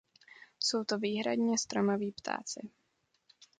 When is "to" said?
0.83-0.97